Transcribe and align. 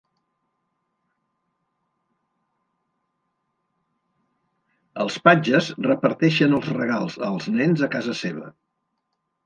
Els 5.05 5.21
patges 5.27 5.71
reparteixen 5.91 6.61
els 6.61 6.75
regals 6.83 7.23
als 7.33 7.51
nens 7.61 7.89
a 7.91 7.95
casa 7.99 8.21
seva. 8.27 8.55